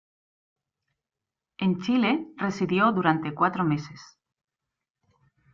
[1.59, 4.01] En Chile residió durante cuatro meses.